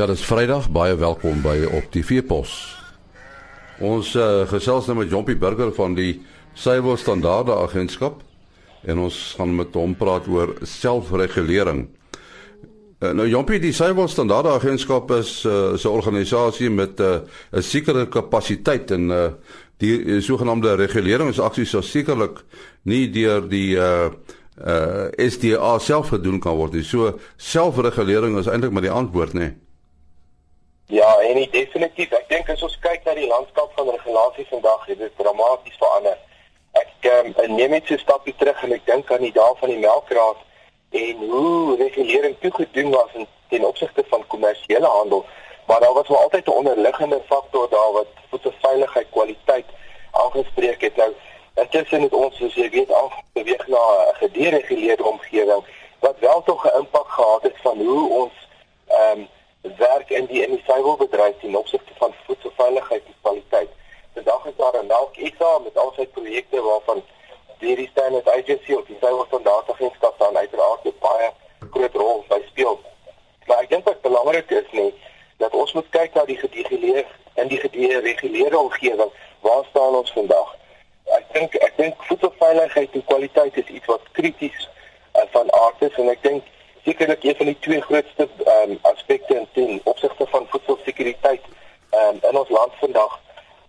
Ja, 0.00 0.06
dis 0.06 0.22
Vrydag. 0.24 0.70
Baie 0.72 0.94
welkom 0.96 1.42
by 1.44 1.58
op 1.76 1.90
die 1.92 2.00
Veepos. 2.00 2.54
Ons 3.84 4.14
uh, 4.16 4.46
gesels 4.48 4.86
nou 4.88 4.94
met 4.96 5.10
Jompie 5.12 5.36
Burger 5.36 5.74
van 5.76 5.92
die 5.92 6.22
Suiwel 6.56 6.96
Standaarde 6.96 7.52
Agentskap 7.60 8.22
en 8.88 9.02
ons 9.04 9.18
gaan 9.36 9.52
met 9.58 9.76
hom 9.76 9.92
praat 10.00 10.24
oor 10.32 10.54
selfregulering. 10.64 11.84
Uh, 12.16 13.12
nou 13.12 13.28
Jompie, 13.28 13.60
die 13.60 13.76
Suiwel 13.76 14.08
Standaarde 14.08 14.56
Agentskap 14.56 15.12
is 15.20 15.44
uh, 15.44 15.76
'n 15.76 15.92
organisasie 15.92 16.72
met 16.72 16.96
'n 16.96 17.20
uh, 17.52 17.60
sekere 17.60 18.08
kapasiteit 18.08 18.96
en 18.96 19.10
uh, 19.10 19.30
die 19.84 20.00
uh, 20.00 20.22
sogenaamde 20.22 20.80
reguleringsaksies 20.80 21.76
sou 21.76 21.82
sekerlik 21.82 22.40
nie 22.88 23.10
deur 23.12 23.44
die 23.48 23.76
uh, 23.76 24.08
uh 24.64 25.08
SDA 25.28 25.78
self 25.78 26.08
gedoen 26.08 26.40
kan 26.40 26.56
word 26.56 26.72
nie. 26.72 26.84
So 26.84 27.18
selfregulering 27.36 28.38
is 28.38 28.48
eintlik 28.48 28.72
maar 28.72 28.88
die 28.88 28.96
antwoord, 28.96 29.34
nê? 29.34 29.40
Nee. 29.40 29.69
Ja, 30.90 31.18
en 31.20 31.34
nie 31.34 31.50
definitief. 31.50 32.10
Ek 32.18 32.24
dink 32.32 32.48
as 32.50 32.62
ons 32.66 32.72
kyk 32.82 33.04
na 33.06 33.12
die 33.14 33.28
landskap 33.30 33.70
van 33.78 33.92
regulasie 33.94 34.46
vandag, 34.48 34.88
het 34.90 34.98
dit 34.98 35.12
dramaties 35.20 35.76
verander. 35.78 36.16
Ek 36.80 37.06
um, 37.12 37.28
neem 37.54 37.76
net 37.76 37.86
so 37.86 37.94
'n 37.94 38.02
stapie 38.02 38.34
terug 38.40 38.58
en 38.66 38.74
ek 38.74 38.88
dink 38.90 39.12
aan 39.14 39.22
die 39.22 39.30
dae 39.36 39.54
van 39.60 39.70
die 39.70 39.78
melkraad 39.78 40.42
en 41.02 41.22
hoe 41.30 41.76
regulering 41.78 42.34
toegedoen 42.42 42.90
was 42.90 43.14
in 43.14 43.28
ten 43.54 43.66
opsigte 43.70 44.04
van 44.10 44.26
kommersiële 44.26 44.86
handel, 44.86 45.24
maar 45.66 45.80
daar 45.80 45.94
was 45.94 46.08
wel 46.08 46.22
altyd 46.22 46.46
'n 46.46 46.58
onderliggende 46.58 47.22
faktor 47.26 47.70
daar 47.70 47.92
wat 47.92 48.10
voedselveiligheid, 48.30 49.10
kwaliteit 49.10 49.66
aangespreek 50.10 50.80
het. 50.80 50.96
Nou, 50.96 51.12
intussen 51.54 52.02
het 52.02 52.12
ons 52.12 52.36
soos 52.36 52.54
jy 52.54 52.70
weet 52.70 52.92
afbeweeg 52.92 53.66
na 53.66 53.82
'n 54.10 54.14
gedereguleerde 54.14 55.04
omgewing 55.04 55.62
wat 56.00 56.18
wel 56.18 56.42
tog 56.42 56.66
'n 56.66 56.78
impak 56.78 57.08
gehad 57.08 57.42
het 57.42 57.56
van 57.62 57.78
hoe 57.78 58.10
ons 58.10 58.32
ehm 58.86 59.18
um, 59.18 59.28
werk 59.76 60.10
in 60.10 60.26
die 60.26 60.42
in 60.42 60.50
die 60.54 60.62
suiwelbedryf 60.66 61.38
ten 61.40 61.56
opsigte 61.56 61.94
van 61.98 62.14
voedselveiligheid 62.26 63.04
en 63.06 63.14
kwaliteit. 63.22 63.70
Vandag 64.14 64.46
is 64.46 64.56
daar 64.56 64.76
'n 64.82 64.86
melk 64.86 65.16
ESA 65.16 65.58
met 65.58 65.76
al 65.76 65.92
sy 65.96 66.06
projekte 66.06 66.62
waarvan 66.62 67.02
Dairy 67.58 67.88
Standard 67.90 68.28
Agency 68.28 68.72
of 68.72 68.84
die 68.86 68.96
Suiwelstandardagentskap 69.00 70.18
dan 70.18 70.36
uiteraard 70.36 70.84
'n 70.84 70.94
baie 71.00 71.30
groot 71.70 71.94
rol 71.94 72.24
by 72.28 72.40
speel. 72.46 72.80
Maar 73.46 73.62
ek 73.62 73.68
dink 73.70 73.84
wat 73.84 74.00
belangrik 74.00 74.50
is 74.50 74.70
nie 74.70 74.94
dat 75.36 75.52
ons 75.52 75.72
moet 75.72 75.88
kyk 75.90 76.14
na 76.14 76.24
die 76.24 76.36
gereguleerde 76.36 77.04
in 77.34 77.48
die 77.48 77.58
gereguleerde 77.58 78.58
omgewing. 78.58 79.12
Waar 79.40 79.64
staan 79.70 79.94
ons 79.94 80.12
vandag? 80.12 80.56
Ek 81.04 81.24
dink 81.32 81.54
ek 81.54 81.76
dink 81.76 82.04
voedselveiligheid 82.08 82.92
en 82.92 83.04
kwaliteit 83.04 83.56
is 83.56 83.66
iets 83.66 83.86
wat 83.86 84.02
krities 84.12 84.68
uh, 85.14 85.22
van 85.30 85.52
aard 85.52 85.82
is 85.82 85.96
en 85.98 86.08
ek 86.08 86.22
dink 86.22 86.44
sekerlik 86.84 87.24
een 87.24 87.36
van 87.36 87.46
die 87.46 87.58
twee 87.58 87.80
grootste 87.80 88.28
um, 88.46 88.78
aspekte 88.82 89.46
ten 89.52 89.80
opsigte 89.84 90.26
van 90.26 90.46
voedselsekuriteit 90.48 91.42
um, 91.90 92.18
in 92.30 92.38
ons 92.38 92.48
land 92.48 92.72
vandag. 92.80 93.20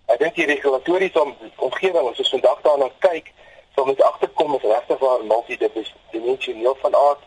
Ek 0.06 0.18
dink 0.18 0.34
die 0.34 0.46
regulatoriese 0.46 1.22
om, 1.22 1.36
omgewing 1.56 2.08
ons 2.08 2.30
vandag 2.34 2.60
daarna 2.62 2.88
kyk, 2.98 3.32
sal 3.74 3.88
ons 3.88 4.00
agterkom 4.00 4.54
is 4.54 4.66
regtig 4.74 4.98
waar 4.98 5.24
multidimensioneel 5.24 6.76
van 6.84 6.94
aard, 6.94 7.22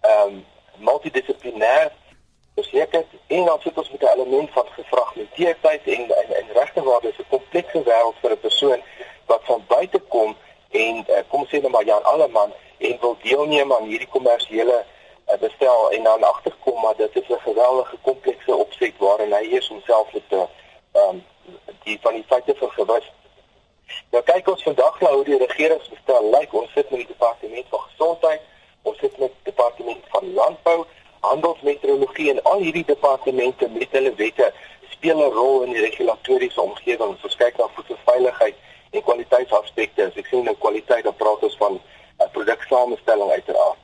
ehm 0.00 0.34
um, 0.34 0.44
multidissiplinêr 0.76 1.92
beseker 2.54 3.04
en 3.26 3.44
dan 3.44 3.60
sit 3.60 3.78
ons 3.78 3.90
met 3.90 4.02
'n 4.02 4.12
element 4.14 4.50
van 4.50 4.66
gefragmenteerdheid 4.78 5.82
en 5.84 6.02
en, 6.20 6.28
en 6.40 6.46
regtig 6.52 6.84
waar 6.84 7.00
dis 7.00 7.18
'n 7.18 7.28
komplekse 7.28 7.82
wêreld 7.82 8.20
vir 8.20 8.30
'n 8.30 8.40
persoon 8.40 8.80
wat 9.26 9.42
van 9.44 9.64
buite 9.68 9.98
kom 9.98 10.36
en 10.70 10.94
uh, 11.08 11.22
kom 11.28 11.46
sê 11.46 11.60
net 11.60 11.70
maar 11.70 11.84
Jan 11.84 12.04
Alleman 12.04 12.52
en 12.78 12.96
wil 13.00 13.16
deelneem 13.22 13.72
aan 13.72 13.88
hierdie 13.90 14.08
kommersiële 14.16 14.84
bestel 15.38 15.90
en 15.90 16.02
dan 16.02 16.22
agterkom 16.22 16.80
maar 16.80 16.96
dit 16.96 17.16
is 17.16 17.28
'n 17.28 17.46
geweldige 17.48 17.96
komplekse 18.02 18.54
opset 18.54 18.94
waarin 18.98 19.32
hy 19.32 19.44
eers 19.52 19.68
homself 19.68 20.12
moet 20.12 20.32
ehm 20.32 21.08
um, 21.08 21.24
die 21.82 21.98
van 22.00 22.14
die 22.14 22.24
feite 22.26 22.54
vergewis. 22.54 23.12
Nou 24.10 24.22
kyk 24.24 24.48
ons 24.48 24.62
vandag 24.62 25.00
na 25.00 25.10
hoe 25.12 25.24
die 25.24 25.38
regeringsbestel 25.38 26.30
lyk. 26.30 26.52
Ons 26.52 26.72
sit 26.72 26.90
met 26.90 26.98
die 26.98 27.06
departement 27.06 27.66
van 27.70 27.80
gesondheid, 27.80 28.40
ons 28.82 28.98
sit 28.98 29.18
met 29.18 29.32
die 29.34 29.52
departement 29.52 30.04
van 30.14 30.32
landbou, 30.34 30.84
handelsmetrologie 31.20 32.30
en 32.30 32.42
al 32.42 32.58
hierdie 32.58 32.84
departemente 32.84 33.68
met 33.68 33.90
hulle 33.90 34.14
wette 34.14 34.52
speel 34.90 35.18
'n 35.18 35.32
rol 35.32 35.62
in 35.62 35.72
die 35.72 35.80
regulatoriese 35.80 36.60
omgewing. 36.60 37.16
Ons 37.22 37.36
kyk 37.36 37.56
na 37.56 37.68
voedselveiligheid 37.74 38.56
en 38.90 39.02
kwaliteitsaspekte. 39.02 40.06
As 40.06 40.16
ek 40.16 40.26
sê 40.26 40.42
nou 40.42 40.56
kwaliteit, 40.56 41.04
dan 41.04 41.16
praat 41.16 41.42
ons 41.42 41.56
van 41.56 41.72
'n 41.72 41.80
uh, 42.22 42.30
produksamestelling 42.32 43.30
uiteraard. 43.30 43.82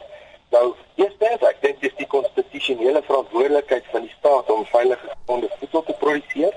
Nou, 0.52 0.74
eerstens, 1.00 1.40
ek 1.48 1.60
dink 1.64 1.78
dis 1.80 1.94
die 1.96 2.06
konstitusionele 2.12 3.00
verantwoordelikheid 3.06 3.86
van 3.88 4.02
die 4.04 4.14
staat 4.18 4.50
om 4.52 4.66
veilige 4.68 5.06
gesonde 5.08 5.48
voedsel 5.58 5.84
te 5.86 5.94
produseer, 6.00 6.56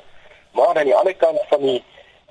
maar 0.57 0.75
aan 0.75 0.89
die 0.89 0.95
ander 0.95 1.15
kant 1.15 1.39
van 1.51 1.63
die 1.63 1.77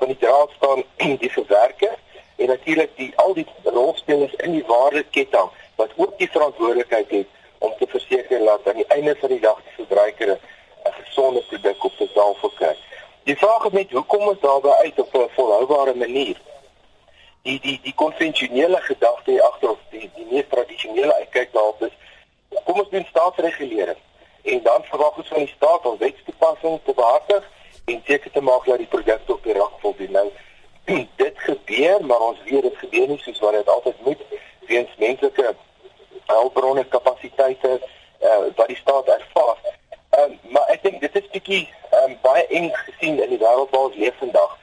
van 0.02 0.10
die 0.10 0.18
draad 0.20 0.50
staan 0.56 0.82
die 1.22 1.30
verwerker 1.32 1.94
en 2.36 2.52
natuurlik 2.52 2.92
die 2.98 3.08
al 3.24 3.32
die 3.38 3.46
rolspelers 3.64 4.34
in 4.44 4.58
die 4.58 4.64
waardeketting 4.68 5.48
wat 5.80 5.96
ook 5.96 6.12
die 6.18 6.28
verantwoordelikheid 6.36 7.16
het 7.16 7.40
om 7.64 7.72
te 7.78 7.88
verseker 7.88 8.44
dat 8.44 8.68
aan 8.68 8.82
die 8.82 8.90
einde 8.98 9.16
van 9.20 9.32
die 9.32 9.40
dag 9.40 9.62
die 9.64 9.76
verbruiker 9.78 10.34
'n 10.34 10.96
gesonde 11.00 11.42
produk 11.48 11.84
op 11.84 11.96
sy 11.96 12.10
tafel 12.14 12.52
kry. 12.58 12.74
Die 13.24 13.38
vraag 13.40 13.64
is 13.70 13.78
net 13.78 13.96
hoekom 13.96 14.28
ons 14.34 14.40
daarby 14.44 14.76
uit 14.84 15.00
op 15.00 15.16
'n 15.16 15.32
volhoubare 15.38 15.94
manier 15.94 16.36
die 17.44 17.58
die 17.60 17.78
die 17.82 17.94
konvensionele 17.94 18.80
gedagte 18.88 19.30
hier 19.30 19.44
agter 19.44 19.70
of 19.70 19.80
die 19.92 20.10
die 20.16 20.26
mees 20.30 20.48
tradisionele 20.48 21.14
uitkyk 21.20 21.52
daarop 21.52 21.82
is 21.88 21.96
kom 22.64 22.78
ons 22.80 22.88
doen 22.90 23.06
staatsregulering. 23.08 24.00
En 24.42 24.62
dan 24.62 24.84
verwag 24.84 25.16
ons 25.16 25.28
van 25.28 25.44
die 25.44 25.52
staat 25.56 25.86
om 25.86 25.98
wetstoepassing 25.98 26.80
te 26.84 26.94
behartig 26.94 27.50
en 27.84 28.02
seker 28.06 28.30
te 28.30 28.40
maak 28.40 28.64
dat 28.64 28.78
die 28.78 28.86
produkte 28.86 29.32
op 29.32 29.44
die 29.44 29.56
rak 29.58 29.76
voldoen. 29.80 30.10
Nou 30.10 30.28
dit 31.22 31.38
gebeur 31.48 32.04
maar 32.06 32.20
ons 32.30 32.42
weet 32.48 32.62
dit 32.62 32.76
gebeur 32.76 33.08
nie 33.08 33.20
soos 33.26 33.40
wat 33.44 33.56
dit 33.58 33.68
altyd 33.76 34.04
moet 34.08 34.26
weens 34.68 34.96
menslike 34.96 35.54
hulpbronne 36.26 36.84
kapasiteite 36.88 37.80
uh, 38.20 38.38
wat 38.56 38.68
die 38.68 38.80
staat 38.80 39.08
ervaar. 39.18 39.58
Um, 40.18 40.38
maar 40.48 40.68
ek 40.72 40.84
dink 40.86 41.00
dit 41.00 41.16
is 41.20 41.32
bietjie 41.32 41.64
um, 42.00 42.16
baie 42.22 42.46
eng 42.46 42.70
gesien 42.84 43.20
in 43.20 43.34
die 43.36 43.40
wêreld 43.40 43.72
waar 43.74 43.90
ons 43.90 44.00
leef 44.00 44.16
vandag. 44.22 44.56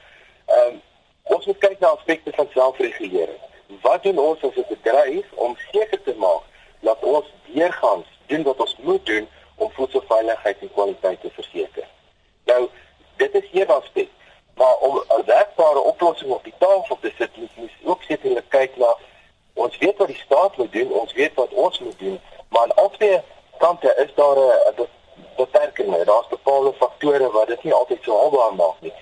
Um, 0.58 0.80
Ons 1.22 1.46
moet 1.46 1.58
kyk 1.58 1.78
na 1.78 1.88
aspekte 1.88 2.32
van 2.32 2.48
selfregulering. 2.52 3.38
Wat 3.80 4.02
doen 4.02 4.18
ons 4.18 4.42
as 4.42 4.56
'n 4.56 4.64
bedryf 4.68 5.26
om 5.34 5.56
seker 5.72 6.02
te 6.02 6.14
maak 6.14 6.42
dat 6.80 6.98
ons 7.00 7.26
deurgangs 7.54 8.08
doen 8.26 8.42
wat 8.42 8.60
ons 8.60 8.76
moet 8.78 9.06
doen 9.06 9.28
om 9.56 9.70
voedselveiligheid 9.70 10.58
en 10.60 10.72
kwaliteit 10.72 11.20
te 11.20 11.30
verseker? 11.30 11.86
Nou, 12.44 12.68
dit 13.16 13.34
is 13.34 13.48
een 13.52 13.68
aspek, 13.68 14.08
maar 14.54 14.76
om 14.76 15.02
'n 15.08 15.24
werkbare 15.24 15.80
oplossing 15.80 16.30
op 16.30 16.44
die 16.44 16.54
tafel 16.58 16.98
te 17.00 17.12
sit, 17.18 17.36
moet 17.36 17.50
ons 17.56 17.72
ook 17.82 18.02
sekerlik 18.02 18.48
kyk 18.48 18.76
na 18.76 18.96
ons 19.54 19.78
weet 19.78 19.96
wat 19.96 20.08
die 20.08 20.22
staat 20.24 20.56
moet 20.56 20.72
doen, 20.72 20.92
ons 20.92 21.12
weet 21.12 21.34
wat 21.34 21.52
ons 21.52 21.78
moet 21.78 21.98
doen, 21.98 22.20
maar 22.48 22.62
aan 22.62 22.74
albei 22.74 23.22
kante 23.58 23.94
is 23.96 24.14
daar 24.14 24.36
'n 24.36 24.88
beperking. 25.36 26.04
Daar's 26.04 26.28
bepaalde 26.28 26.72
faktore 26.72 27.30
wat 27.30 27.46
dit 27.46 27.62
nie 27.62 27.72
altyd 27.72 27.98
so 28.02 28.18
haalbaar 28.18 28.54
maak 28.54 28.80
nie. 28.80 28.92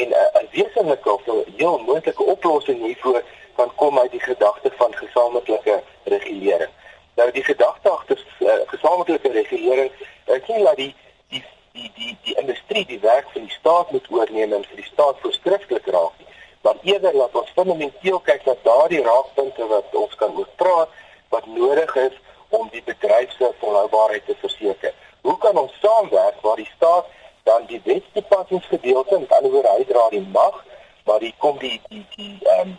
En 0.00 0.08
'n 0.08 0.12
uh, 0.12 0.50
wesenlike 0.50 1.12
of 1.12 1.26
'n 1.26 1.44
heel 1.56 1.78
moontlike 1.78 2.24
oplossing 2.24 2.78
hiervoor 2.84 3.22
kan 3.56 3.74
kom 3.74 3.98
uit 3.98 4.10
die 4.10 4.20
gedagte 4.20 4.70
van 4.76 4.94
gesamentlike 4.94 5.82
regulering. 6.04 6.70
Nou 7.14 7.30
die 7.30 7.44
gedagte 7.44 7.90
agter 7.90 8.24
uh, 8.38 8.52
gesamentlike 8.66 9.30
regulering 9.30 9.90
is 10.24 10.46
nie 10.46 10.64
dat 10.64 10.76
die 10.76 10.94
die 11.28 11.44
die 11.72 11.90
die 11.94 12.18
die 12.22 12.36
industrie 12.38 12.86
die 12.86 13.00
werk 13.00 13.26
van 13.32 13.42
die 13.42 13.56
staat 13.58 13.90
moet 13.90 14.10
oorneem 14.10 14.52
en 14.52 14.64
vir 14.64 14.76
die 14.76 14.90
staat 14.92 15.16
voorskrifklik 15.20 15.86
raak 15.86 16.16
nie, 16.18 16.26
maar 16.60 16.76
eerder 16.82 17.14
laat 17.16 17.34
ons 17.34 17.52
fundamenteel 17.54 18.20
kyk 18.20 18.44
na 18.44 18.54
daardie 18.62 19.02
raakpunte 19.02 19.66
wat 19.66 19.94
ons 20.04 20.14
kan 20.14 20.36
oor 20.36 20.50
praat 20.56 20.88
wat 21.28 21.46
nodig 21.46 21.94
is 21.96 22.16
om 22.48 22.68
die 22.72 22.82
bedryf 22.84 23.32
se 23.36 23.52
volhoubaarheid 23.58 24.26
te 24.26 24.34
verseker. 24.40 24.94
Hoe 25.20 25.38
kan 25.38 25.56
ons 25.56 25.76
saamwerk 25.80 26.40
waar 26.40 26.56
die 26.56 26.72
staat 26.76 27.06
dan 27.42 27.66
die 27.66 27.80
wetstoepassingsgedeelte 27.84 29.18
met 29.18 29.32
ander 29.32 29.50
woorde 29.50 29.74
hy 29.76 29.84
dra 29.84 30.08
die 30.08 30.26
mag 30.32 30.64
maar 31.04 31.18
die 31.18 31.34
kom 31.38 31.58
die 31.58 31.80
die 31.88 32.06
die 32.16 32.38
ehm 32.54 32.68
um, 32.68 32.78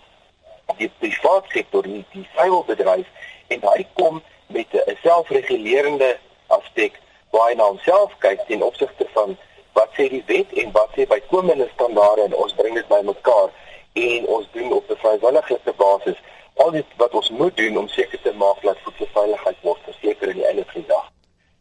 die 0.78 0.92
private 1.00 1.48
sektor 1.52 1.84
die 1.84 2.06
die 2.12 2.28
veilbedryf 2.36 3.08
en 3.48 3.63
hy 3.74 3.86
kom 3.94 4.22
met 4.48 4.68
'n 4.74 4.98
selfregulerende 5.04 6.18
aspek 6.48 7.00
waar 7.31 7.50
hy 7.50 7.56
na 7.56 7.63
homself 7.63 8.18
kyk 8.19 8.46
ten 8.48 8.63
opsigte 8.63 9.08
van 9.13 9.38
wat 9.74 9.90
sê 9.98 10.10
die 10.10 10.24
wet 10.25 10.54
en 10.64 10.72
wat 10.72 10.90
sê 10.96 11.07
bykomende 11.07 11.69
standaarde 11.74 12.22
en 12.22 12.36
ons 12.36 12.54
bring 12.54 12.75
dit 12.75 12.88
bymekaar 12.88 13.50
en 13.94 14.25
ons 14.25 14.48
doen 14.52 14.74
op 14.74 14.90
'n 14.90 15.02
vrywillige 15.04 15.74
basis 15.78 16.19
al 16.56 16.72
dit 16.72 16.86
wat 16.98 17.14
ons 17.14 17.30
moet 17.30 17.57
doen 17.57 17.78
om 17.78 17.88
seker 17.88 18.22
te 18.22 18.34
maak 18.34 18.62
dat 18.62 18.78
voedselveiligheid 18.84 19.57
word 19.62 19.80
verseker 19.84 20.30
in 20.30 20.40
die 20.42 20.46
einde 20.46 20.66
van 20.66 20.81
die 20.81 20.90
dag. 20.90 21.07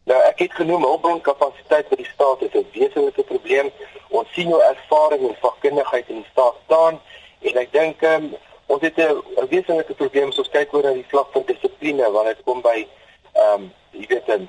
Nou 0.04 0.20
ek 0.22 0.38
het 0.38 0.54
genoem 0.54 0.84
hulpbronkapasiteit 0.84 1.88
vir 1.88 2.00
die 2.02 2.10
staat 2.12 2.42
is 2.42 2.54
'n 2.54 2.66
wesenlike 2.72 3.22
probleem. 3.22 3.70
Ons 4.08 4.32
sien 4.32 4.52
hoe 4.52 4.62
ervaring 4.62 5.28
en 5.28 5.36
vakkundigheid 5.40 6.08
in 6.08 6.22
die 6.22 6.30
staat 6.30 6.54
staan 6.64 7.00
en 7.40 7.56
ek 7.56 7.72
dink 7.72 8.02
um, 8.02 8.34
ons 8.66 8.82
het 8.82 8.96
'n 8.96 9.46
wesenlike 9.48 9.94
probleem 9.94 10.28
as 10.28 10.38
ons 10.38 10.48
kyk 10.48 10.72
oor 10.74 10.82
na 10.82 10.92
die 10.92 11.10
vlak 11.12 11.28
van 11.32 11.42
dissipline 11.46 12.10
wanneer 12.10 12.34
dit 12.34 12.44
kom 12.44 12.60
by 12.60 12.86
ehm 13.32 13.54
um, 13.54 13.72
jy 13.90 14.06
weet 14.06 14.28
'n 14.28 14.48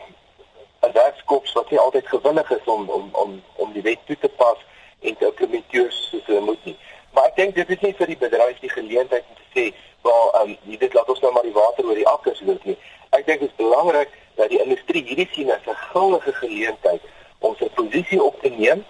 'n 0.81 0.91
werkskops 0.93 1.53
wat 1.53 1.69
nie 1.69 1.79
altyd 1.79 2.07
gewillig 2.07 2.51
is 2.51 2.65
om 2.65 2.89
om 2.89 3.09
om 3.11 3.41
om 3.55 3.73
die 3.73 3.81
wet 3.81 3.99
toe 4.05 4.17
te 4.19 4.29
pas 4.29 4.57
en 4.99 5.17
te 5.17 5.25
implementeer 5.25 5.91
soos 5.91 6.25
hulle 6.25 6.41
moet 6.41 6.65
nie. 6.65 6.77
Maar 7.13 7.25
ek 7.25 7.35
dink 7.35 7.55
dit 7.55 7.69
is 7.69 7.79
nie 7.81 7.93
vir 7.93 8.07
die 8.07 8.17
bedryf 8.17 8.59
die 8.59 8.69
geleentheid 8.69 9.23
om 9.29 9.35
te 9.35 9.47
sê, 9.55 9.63
"Wel, 10.01 10.33
ehm 10.33 10.49
um, 10.49 10.77
dit 10.77 10.93
laat 10.93 11.09
ons 11.09 11.19
nou 11.19 11.31
maar 11.33 11.47
die 11.49 11.59
water 11.59 11.85
oor 11.85 11.95
die 11.95 12.07
akkers 12.07 12.41
loop 12.41 12.63
nie." 12.65 12.77
Ek 13.09 13.25
dink 13.25 13.39
dit 13.39 13.49
is 13.49 13.55
belangrik 13.55 14.09
dat 14.35 14.49
die 14.49 14.61
industrie 14.63 15.03
hierdie 15.03 15.27
guldige 15.93 16.33
geleentheid 16.33 17.01
om 17.39 17.55
sy 17.59 17.69
posisie 17.75 18.21
op 18.23 18.41
te 18.41 18.49
neem 18.49 18.85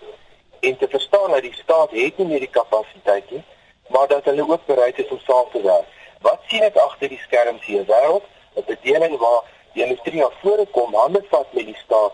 en 0.61 0.77
te 0.77 0.87
verstaan 0.87 1.31
dat 1.31 1.41
die 1.41 1.53
staat 1.53 1.91
het 1.91 2.17
nie 2.17 2.27
meer 2.27 2.43
die 2.45 2.55
kapasiteit 2.57 3.31
nie, 3.31 3.43
maar 3.87 4.07
dat 4.07 4.25
hulle 4.29 4.45
ook 4.49 4.65
bereid 4.65 4.99
is 4.99 5.09
om 5.09 5.19
saam 5.19 5.49
te 5.51 5.61
werk. 5.61 5.87
Wat 6.21 6.39
sien 6.47 6.63
ek 6.63 6.77
agter 6.77 7.09
die 7.09 7.21
skerms 7.25 7.65
hier? 7.65 7.85
Wêreld, 7.89 8.25
'n 8.55 8.63
bedeling 8.67 9.17
waar 9.17 9.41
die 9.73 9.83
industrie 9.83 10.21
na 10.21 10.29
vore 10.41 10.65
kom, 10.65 10.93
hande 10.93 11.23
vat 11.29 11.53
met 11.53 11.65
die 11.65 11.79
staat 11.83 12.13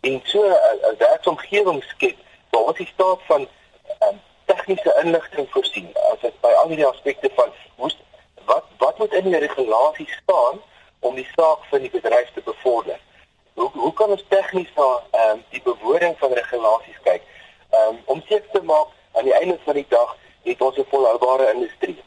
en 0.00 0.20
so 0.24 0.42
'n 0.46 0.96
werksomgewing 0.98 1.82
skep 1.82 2.16
waar 2.50 2.62
ons 2.62 2.76
die 2.76 2.90
staat 2.94 3.20
van 3.26 3.48
um, 4.06 4.20
tegniese 4.44 5.00
inligting 5.02 5.50
voorsien. 5.50 5.90
As 6.12 6.20
dit 6.20 6.40
by 6.40 6.48
al 6.48 6.68
hierdie 6.68 6.86
aspekte 6.86 7.30
van 7.34 7.52
hoe 7.76 7.90
wat 8.44 8.64
wat 8.78 8.98
moet 8.98 9.12
in 9.12 9.30
die 9.30 9.38
regulasies 9.38 10.12
staan 10.22 10.60
om 11.00 11.14
die 11.14 11.28
saak 11.36 11.64
van 11.70 11.80
die 11.80 11.90
bedryf 11.90 12.30
te 12.34 12.40
bevorder? 12.44 13.00
Hoe 13.54 13.70
hoe 13.72 13.92
kan 13.92 14.10
ons 14.10 14.24
tegnies 14.58 14.74
na 14.76 15.02
ehm 15.10 15.30
um, 15.30 15.44
die 15.50 15.62
bewoording 15.62 16.18
van 16.18 16.32
regulasies 16.32 17.00
kyk? 17.02 17.22
Ehm 17.70 17.88
um, 17.88 18.00
om 18.04 18.22
seker 18.26 18.50
te 18.52 18.62
maak 18.62 18.86
aan 19.12 19.24
die 19.24 19.34
einde 19.34 19.58
van 19.64 19.74
die 19.74 19.86
dag 19.88 20.16
het 20.42 20.60
ons 20.60 20.76
'n 20.76 20.86
volhoubare 20.90 21.52
industrie. 21.52 22.02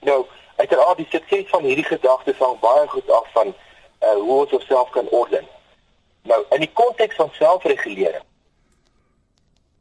Nou, 0.00 0.26
uiteraard 0.56 0.96
die 0.96 1.06
sukses 1.10 1.48
van 1.48 1.62
hierdie 1.62 1.84
gedagte 1.84 2.34
hang 2.38 2.58
baie 2.60 2.88
goed 2.88 3.10
af 3.10 3.26
van 3.32 3.54
uh, 4.00 4.12
hoe 4.12 4.40
ons 4.40 4.52
onsself 4.52 4.90
kan 4.90 5.08
orden. 5.08 5.48
Nou, 6.22 6.44
in 6.50 6.60
die 6.60 6.72
konteks 6.72 7.14
van 7.14 7.30
selfregulering 7.32 8.24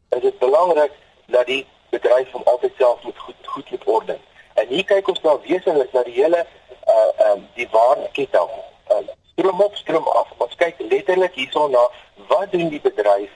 is 0.10 0.22
dit 0.22 0.40
belangrik 0.40 0.92
dat 1.26 1.46
die 1.46 1.68
bedryf 1.90 2.32
hom 2.32 2.42
altyd 2.46 2.74
self 2.78 3.04
moet 3.04 3.18
goed 3.18 3.36
goed 3.42 3.72
moet 3.72 3.84
orden. 3.84 4.22
En 4.54 4.68
hier 4.68 4.86
kyk 4.86 5.08
ons 5.08 5.22
nou 5.22 5.40
wesentlik 5.44 5.92
na 5.92 6.04
die 6.04 6.14
hele 6.24 6.46
uh 6.88 7.26
ehm 7.26 7.38
uh, 7.38 7.44
die 7.54 7.68
waardeketting. 7.72 8.50
Uh, 8.92 9.08
stroom 9.38 9.62
op, 9.62 9.76
stroom 9.76 10.08
af. 10.08 10.30
Ons 10.38 10.56
kyk 10.58 10.80
letterlik 10.90 11.36
hierson 11.38 11.72
na 11.72 11.84
wat 12.28 12.52
doen 12.52 12.70
die 12.74 12.82
bedryf? 12.82 13.34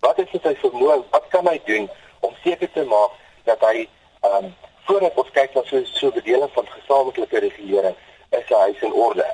Wat 0.00 0.18
is 0.22 0.30
sy 0.32 0.54
vermoë? 0.62 1.02
Wat 1.12 1.26
kan 1.28 1.48
hy 1.48 1.58
doen 1.66 1.88
om 2.24 2.32
seker 2.44 2.70
te 2.72 2.84
maak 2.88 3.12
dat 3.44 3.60
hy 3.68 3.84
ehm 4.24 4.44
um, 4.44 4.54
voordat 4.86 5.18
ons 5.20 5.30
kyk 5.34 5.54
na 5.54 5.62
so 5.66 5.82
so 5.90 6.10
bedeling 6.14 6.50
van 6.54 6.68
gesamentlike 6.70 7.38
regulering 7.42 7.96
is 8.38 8.48
hy 8.48 8.70
in 8.86 8.92
orde. 8.92 9.26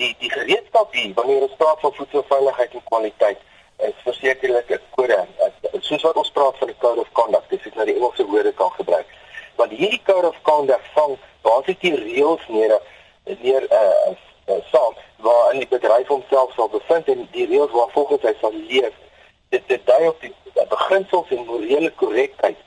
Die 0.00 0.14
die 0.22 0.30
gereedskap 0.30 0.94
hier 0.94 1.12
wanneer 1.18 1.44
ons 1.48 1.56
praat 1.60 1.82
van 1.84 1.94
voedselveiligheid 1.98 2.76
en 2.78 2.84
kwaliteit 2.90 3.42
is 3.88 3.96
versekerlik 4.04 4.70
'n 4.70 4.80
kode. 4.96 5.18
Soos 5.80 6.02
wat 6.08 6.16
ons 6.16 6.30
praat 6.30 6.56
van 6.58 6.72
die 6.72 6.78
code 6.78 7.00
of 7.00 7.12
conduct, 7.12 7.50
dis 7.50 7.66
ek 7.66 7.74
nou 7.74 7.86
die 7.86 7.98
Engelse 7.98 8.26
woorde 8.26 8.52
kan 8.52 8.72
gebruik. 8.78 9.06
Want 9.56 9.70
hierdie 9.70 10.02
code 10.04 10.28
of 10.28 10.40
conduct 10.42 10.88
vang 10.94 11.18
basies 11.42 11.78
die 11.80 11.94
reëls 11.96 12.48
neer 12.48 12.80
neer 13.24 13.62
'n 13.62 13.74
uh, 13.82 14.16
uh, 14.46 14.60
saam 14.72 14.94
waar 15.16 15.52
in 15.52 15.58
die 15.58 15.68
bedryf 15.68 16.08
homself 16.08 16.52
sal 16.54 16.68
bevind 16.68 17.08
en 17.08 17.28
die 17.30 17.46
reëls 17.46 17.70
waarvolgens 17.70 18.22
hy 18.22 18.34
sal 18.40 18.54
leef. 18.54 18.94
Dit 19.48 19.68
dit 19.68 19.86
dui 19.86 20.08
op 20.08 20.20
die 20.20 20.34
beginsels 20.68 21.30
en 21.30 21.46
morele 21.46 21.90
korrektheid 22.02 22.58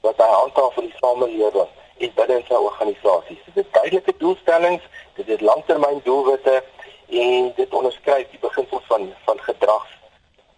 wat 0.00 0.16
hy 0.22 0.30
handhaaf 0.32 0.74
vir 0.74 0.88
die 0.88 0.98
samelewing 1.00 1.70
en 1.98 2.12
binne 2.14 2.42
sy 2.48 2.58
organisasies. 2.70 3.44
Dit 3.46 3.64
is 3.64 3.70
duidelike 3.72 4.14
doelstellings, 4.18 4.84
dit 5.18 5.28
is 5.28 5.40
langtermyn 5.40 6.00
doelwitte 6.04 6.62
en 7.08 7.52
dit 7.56 7.74
onderskryf 7.74 8.28
die 8.30 8.42
beginsels 8.42 8.84
van 8.86 9.08
van 9.24 9.40
gedrags 9.40 9.96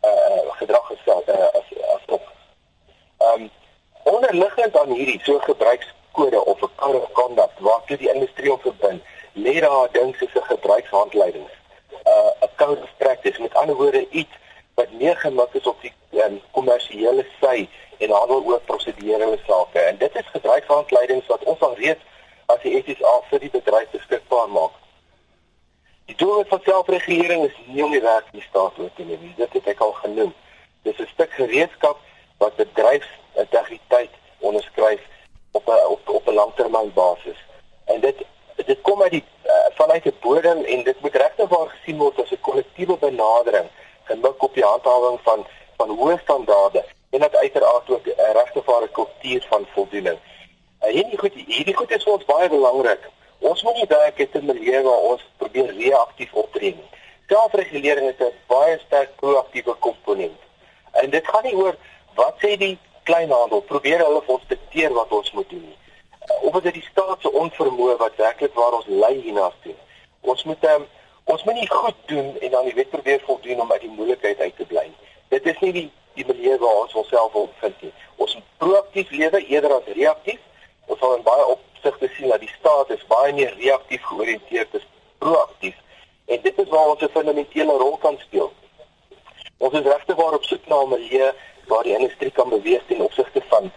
uh 0.03 0.53
gedrag 0.61 0.87
gestel 0.87 1.23
uh, 1.29 1.49
as 1.61 1.73
as 1.95 2.05
op. 2.07 2.29
Ehm 3.19 3.43
um, 3.43 3.51
onderliggend 4.03 4.77
aan 4.79 4.93
hierdie 4.93 5.21
so 5.23 5.39
gebruikskode 5.39 6.45
of 6.45 6.61
'n 6.61 6.71
code 6.77 7.01
of 7.01 7.13
conduct 7.13 7.59
waartoe 7.59 7.97
die 7.97 8.13
industrie 8.13 8.57
verbind, 8.59 9.03
lê 9.33 9.61
daar 9.61 9.89
dinge 9.93 10.20
gebruikshandleidings, 11.11 11.51
uh 12.07 12.83
of 12.83 12.97
practice, 12.99 13.41
met 13.41 13.55
ander 13.55 13.77
woorde 13.77 14.09
iets 14.11 14.31
wat 14.75 14.93
meer 14.93 15.17
gemik 15.17 15.53
is 15.53 15.67
op 15.67 15.81
die 15.81 15.93
um, 16.11 16.41
kommersiële 16.51 17.27
sy 17.41 17.69
en 17.99 18.11
handel 18.11 18.45
oor 18.45 18.61
prosedurele 18.61 19.39
sake. 19.47 19.79
En 19.79 19.99
dit 19.99 20.15
is 20.17 20.27
gebruikshandleidings 20.33 21.27
wat 21.27 21.45
ons 21.45 21.61
al 21.61 21.75
reeds 21.75 22.01
as 22.47 22.63
die 22.63 22.83
FSA 22.83 23.15
vir 23.31 23.43
die 23.45 23.51
bedryf 23.51 23.91
beskikbaar 23.91 24.49
maak. 24.49 24.79
Die 26.11 26.17
doel 26.19 26.45
van 26.49 26.63
selfregulering 26.65 27.45
is 27.47 27.59
nie 27.67 27.85
om 27.85 27.93
die 27.93 28.03
werk 28.03 28.27
in 28.33 28.43
staat 28.43 28.75
te 28.75 29.05
neem 29.05 29.21
nie. 29.21 29.35
Dit 29.37 29.53
het 29.53 29.69
ek 29.75 29.85
al 29.85 29.93
genoem. 29.93 30.35
Dis 30.83 30.99
'n 30.99 31.07
stuk 31.13 31.33
gereedskap 31.33 31.99
wat 32.39 32.57
bedryfsintegriteit 32.57 34.11
onderskryf 34.39 35.01
op 35.53 35.69
'n 35.69 35.79
op 36.17 36.27
'n 36.29 36.35
langtermynbasis. 36.35 37.39
En 37.85 38.01
dit 38.01 38.25
dit 38.67 38.81
kom 38.81 39.03
uit 39.03 39.11
die 39.11 39.25
uh, 39.45 39.53
vanuit 39.75 40.05
'n 40.05 40.17
bodem 40.21 40.65
en 40.65 40.83
dit 40.85 41.01
moet 41.01 41.15
regtig 41.15 41.49
waar 41.49 41.69
gesien 41.69 41.99
word 41.99 42.21
as 42.21 42.31
'n 42.31 42.41
kollektiewe 42.41 42.97
benadering 42.97 43.69
gemik 44.05 44.43
op 44.43 44.55
die 44.55 44.65
handhawing 44.65 45.19
van 45.23 45.47
van 45.77 45.97
hoë 45.99 46.19
standaarde 46.23 46.85
en 47.11 47.21
dat 47.21 47.37
uiteraard 47.37 47.91
ook 47.91 48.07
'n 48.07 48.33
regtevare 48.33 48.89
kultuur 48.89 49.47
van 49.49 49.67
voldoening. 49.75 50.19
En 50.79 50.93
hierdie 50.93 51.19
goed 51.19 51.33
hierdie 51.35 51.77
goed 51.77 51.91
is 51.91 52.03
vir 52.03 52.13
ons 52.13 52.25
baie 52.25 52.49
belangrik. 52.49 53.09
Ons 53.39 53.63
moet 53.63 53.75
nie 53.75 53.87
werk 53.89 54.19
het 54.19 54.35
'n 54.35 54.45
milieu 54.45 54.83
waar 54.83 55.03
ons 55.13 55.23
probeer 55.37 55.75
reaktief 55.77 56.33
optree 56.33 56.75
nie. 56.75 56.89
Selfregulering 57.29 58.09
is 58.09 58.27
'n 58.27 58.33
baie 58.47 58.79
sterk 58.79 59.17
proaktiewe 59.17 59.75
komponent. 59.75 60.41
En 60.93 61.11
dit 61.11 61.29
gaan 61.29 61.45
nie 61.45 61.57
oor 61.57 61.77
wat 62.15 62.35
sê 62.43 62.57
die 62.57 62.79
kleinhandel 63.03 63.61
probeer 63.61 63.99
hulle 63.99 64.23
ons 64.27 64.43
dikteer 64.47 64.93
wat 64.93 65.13
ons 65.13 65.33
moet 65.33 65.49
doen 65.51 65.65
nie. 65.67 65.79
Of 66.41 66.61
dit 66.63 66.75
die 66.75 66.89
onvermoë 67.45 67.97
wat 68.01 68.19
werklik 68.21 68.55
waar 68.55 68.77
ons 68.79 68.89
lei 69.03 69.15
hierna 69.21 69.51
toe. 69.63 69.75
Ons 70.21 70.45
moet 70.49 70.65
um, 70.73 70.87
ons 71.25 71.45
moet 71.47 71.55
nie 71.61 71.71
goed 71.71 71.97
doen 72.13 72.29
en 72.41 72.51
dan 72.51 72.69
die 72.69 72.75
wet 72.75 72.91
probeer 72.91 73.23
voldoen 73.25 73.61
om 73.61 73.73
uit 73.73 73.81
die 73.87 73.97
moeilikheid 73.97 74.41
uit 74.41 74.57
te 74.57 74.67
bly. 74.73 74.87
Dit 75.29 75.47
is 75.47 75.59
nie 75.65 75.73
die 75.79 75.89
die 76.19 76.27
manier 76.27 76.59
waar 76.59 76.81
ons 76.83 76.95
onsself 76.95 77.33
wil 77.33 77.49
vind 77.61 77.83
nie. 77.87 77.93
Ons 78.17 78.35
moet 78.35 78.49
proaktief 78.63 79.11
lewe 79.11 79.45
eerder 79.47 79.75
as 79.77 79.93
reaktief. 79.95 80.41
Ons 80.87 80.99
sal 80.99 81.15
in 81.17 81.23
baie 81.27 81.45
opsigte 81.55 82.11
sien 82.17 82.33
dat 82.33 82.43
die 82.43 82.51
staat 82.59 82.91
is 82.97 83.05
baie 83.13 83.33
meer 83.37 83.55
reaktief 83.61 84.03
georiënteerd 84.09 84.75
as 84.81 84.89
proaktief. 85.23 85.77
En 86.27 86.43
dit 86.43 86.59
is 86.65 86.69
waar 86.75 86.91
ons 86.95 87.03
'n 87.03 87.15
fundamentele 87.15 87.77
rol 87.85 87.97
kan 88.03 88.19
speel. 88.27 88.53
Ons 89.59 89.75
is 89.79 89.87
regtig 89.93 90.17
waar 90.17 90.35
op 90.35 90.45
soek 90.45 90.67
na 90.67 90.83
'n 90.83 90.89
milieu 90.89 91.33
waar 91.67 91.83
die 91.83 91.97
industrie 91.99 92.31
kan 92.31 92.49
beweeg 92.49 92.83
ten 92.87 93.01
opsigte 93.01 93.43
van 93.49 93.73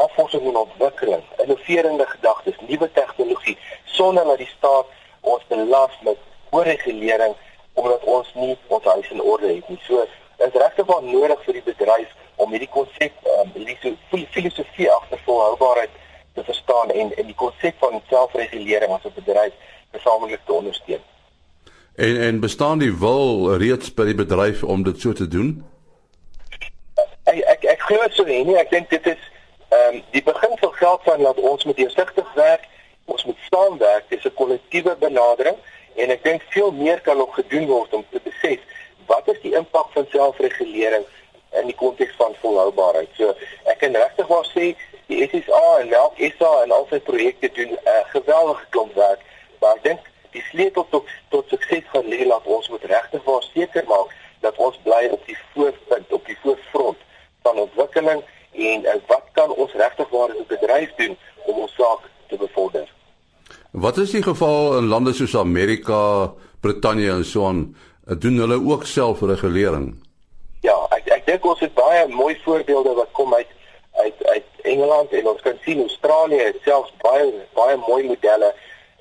navorsing 0.00 0.48
en 0.48 0.56
ontwikkeling, 0.64 1.22
innoverende 1.44 2.06
gedagtes, 2.14 2.56
nuwe 2.68 2.90
tegnologie 2.92 3.58
sonder 3.84 4.24
dat 4.24 4.38
die 4.38 4.52
staat 4.56 4.86
ons 5.20 5.46
belas 5.48 5.98
met 6.02 6.16
oorregulering 6.50 7.34
omdat 7.72 8.04
ons 8.04 8.32
nie 8.34 8.56
ons 8.66 8.84
huis 8.84 9.10
in 9.10 9.22
orde 9.22 9.54
het 9.54 9.68
nie. 9.68 9.80
So 9.86 10.06
is 10.46 10.52
regtig 10.52 10.86
wel 10.86 11.02
nodig 11.02 11.44
vir 11.44 11.58
die 11.58 11.66
bedryf 11.68 12.16
om 12.40 12.52
hierdie 12.54 12.72
konsep 12.72 13.28
um, 13.38 13.52
hierdie 13.54 14.26
filosofie 14.34 14.88
agter 14.90 15.20
volhoubaarheid 15.24 15.96
te 16.34 16.44
verstaan 16.44 16.90
en 16.90 17.12
en 17.16 17.26
die 17.28 17.38
konsep 17.44 17.76
van 17.78 18.02
selfregulering 18.08 18.92
as 18.92 19.04
'n 19.04 19.14
bedryf 19.14 19.54
gesamentlik 19.92 20.40
te 20.44 20.52
ondersteun. 20.52 21.02
En 21.94 22.20
en 22.20 22.40
bestaan 22.40 22.78
die 22.78 22.94
wil 22.98 23.56
reeds 23.56 23.94
by 23.94 24.04
die 24.04 24.14
bedryf 24.14 24.62
om 24.62 24.82
dit 24.82 25.00
so 25.00 25.12
te 25.12 25.28
doen? 25.28 25.64
Ek 27.24 27.38
ek 27.54 27.64
ek 27.64 27.80
glo 27.80 28.08
so 28.10 28.24
nie. 28.24 28.56
Ek 28.56 28.70
dink 28.70 28.90
dit 28.90 29.06
is 29.06 29.30
ehm 29.70 29.94
um, 29.94 30.02
die 30.10 30.22
begin 30.22 30.56
van 30.58 30.72
geld 30.72 31.00
van 31.02 31.22
dat 31.22 31.38
ons 31.38 31.64
moet 31.64 31.76
deursigtig 31.76 32.32
werk, 32.34 32.64
ons 33.04 33.24
moet 33.24 33.38
saamwerk, 33.50 34.04
dis 34.08 34.24
'n 34.24 34.34
kollektiewe 34.34 34.96
benadering 34.96 35.56
en 35.94 36.10
ek 36.10 36.24
dink 36.24 36.42
veel 36.48 36.72
meer 36.72 37.00
kan 37.00 37.16
nog 37.16 37.34
gedoen 37.34 37.66
word 37.66 37.94
om 37.94 38.04
te 38.10 38.20
besef 38.24 38.60
wat 39.06 39.28
is 39.28 39.40
die 39.42 39.54
impak 39.54 39.88
van 39.92 40.06
selfregulering 40.10 41.04
in 41.50 41.66
die 41.66 41.74
konteks 41.74 42.14
van 42.16 42.34
volhoubaarheid. 42.42 43.08
So 43.18 43.34
ek 43.64 43.78
kan 43.78 43.94
regtig 43.94 44.28
maar 44.28 44.46
sê 44.54 44.74
die 45.10 45.26
SSA 45.26 45.78
en 45.80 45.88
Melk 45.88 46.18
SA 46.38 46.52
en 46.62 46.74
al 46.76 46.86
sy 46.90 47.00
projekte 47.10 47.50
doen 47.58 47.72
'n 47.74 47.78
uh, 47.94 48.04
geweldige 48.14 48.66
klomp 48.70 48.94
werk, 48.94 49.20
maar 49.60 49.74
ek 49.76 49.82
dink 49.82 50.00
die 50.30 50.44
sleutel 50.50 50.86
tot 50.90 51.06
tot 51.28 51.48
sukses 51.48 51.86
gaan 51.92 52.06
lê 52.06 52.26
laat 52.26 52.46
ons 52.46 52.68
moet 52.68 52.84
regtig 52.84 53.24
maar 53.24 53.42
seker 53.54 53.84
maak 53.86 54.14
dat 54.40 54.56
ons 54.56 54.78
bly 54.82 55.08
op 55.10 55.26
die 55.26 55.38
voorpunt, 55.54 56.12
op 56.12 56.26
die 56.26 56.38
voorfront 56.42 56.98
van 57.42 57.58
ontwikkeling 57.58 58.22
en 58.52 58.80
uh, 58.84 58.94
wat 59.06 59.26
kan 59.32 59.50
ons 59.54 59.72
regtig 59.72 60.08
waar 60.08 60.30
as 60.30 60.38
'n 60.38 60.48
bedryf 60.48 60.90
doen 60.96 61.16
om 61.44 61.58
ons 61.58 61.74
saak 61.74 62.00
te 62.28 62.36
bevorder. 62.36 62.88
Wat 63.70 63.96
is 63.96 64.10
die 64.10 64.22
geval 64.22 64.78
in 64.78 64.86
lande 64.86 65.12
soos 65.12 65.36
Amerika, 65.36 66.32
Brittanje 66.60 67.10
en 67.10 67.24
so 67.24 67.46
aan? 67.46 67.74
doen 68.18 68.36
hulle 68.36 68.64
ook 68.64 68.86
selfregulering? 68.86 69.94
Ja, 70.60 70.76
ek 70.96 71.08
ek 71.14 71.26
dink 71.26 71.44
ons 71.46 71.60
het 71.60 71.74
baie 71.74 72.06
mooi 72.08 72.34
voorbeelde 72.44 72.94
wat 72.94 73.12
kom 73.12 73.34
uit 73.34 73.46
uit 74.02 74.24
uit 74.24 74.44
Engeland 74.62 75.12
en 75.12 75.28
ons 75.28 75.42
kan 75.42 75.58
sien 75.64 75.80
Australië 75.80 76.42
het 76.42 76.58
selfs 76.64 76.92
baie 77.04 77.30
baie 77.54 77.76
mooi 77.86 78.04
modelle 78.04 78.54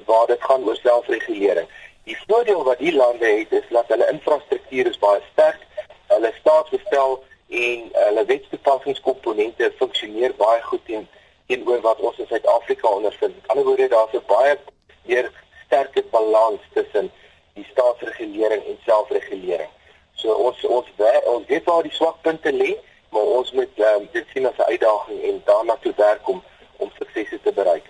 waar 0.06 0.28
dit 0.28 0.44
gaan 0.44 0.64
oor 0.64 0.76
selfregulering. 0.76 1.68
Die 2.04 2.18
voordeel 2.28 2.64
wat 2.64 2.80
die 2.80 2.94
lande 2.96 3.26
het 3.26 3.52
is 3.52 3.68
dat 3.70 3.88
hulle 3.88 4.10
infrastruktuur 4.12 4.90
is 4.90 5.00
baie 5.00 5.22
sterk. 5.32 5.66
Hulle 6.08 6.34
staatsbestel 6.40 7.24
en 7.50 7.90
hulle 7.92 8.26
wetstoepassingskomponente 8.26 9.72
funksioneer 9.78 10.36
baie 10.38 10.62
goed 10.62 10.86
teen 10.86 11.08
teenoor 11.50 11.82
wat 11.82 12.00
ons 12.00 12.18
in 12.18 12.28
Suid-Afrika 12.30 12.88
ondervind. 12.88 13.34
Aan 13.34 13.42
die 13.42 13.50
ander 13.52 13.66
woorde 13.66 13.88
daar's 13.88 14.14
'n 14.14 14.26
baie 14.28 14.58
meer 15.06 15.32
sterker 15.66 16.06
balans 16.12 16.62
tussen 16.74 17.12
die 17.54 17.68
staatsregulering 17.72 18.64
en 18.66 18.78
selfregulering. 18.86 19.72
So 20.14 20.34
ons 20.34 20.66
ons 20.66 20.88
ons 21.26 21.48
weet 21.48 21.64
waar 21.64 21.84
die 21.84 21.94
swakpunte 21.94 22.52
lê, 22.54 22.76
maar 23.10 23.28
ons 23.40 23.52
moet 23.52 23.80
um, 23.90 24.08
dit 24.12 24.26
sien 24.34 24.46
as 24.46 24.58
'n 24.58 24.72
uitdaging 24.72 25.24
en 25.24 25.42
daarna 25.46 25.78
toe 25.82 25.94
werk 25.96 26.28
om 26.28 26.44
om 26.78 26.92
suksese 26.98 27.40
te 27.44 27.52
bereik. 27.52 27.86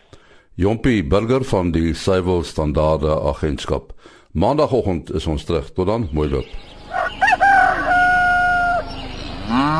Jompie 0.56 1.04
Burger 1.04 1.44
van 1.44 1.72
die 1.72 1.94
Civil 1.94 2.44
Standaarde 2.44 3.20
Agentskap. 3.22 3.92
Maandagoggend 4.32 5.14
is 5.14 5.26
ons 5.26 5.44
terug. 5.44 5.72
Tot 5.72 5.86
dan, 5.86 6.10
mooi 6.12 6.30
loop. 6.30 6.79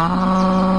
Ah. 0.02 0.79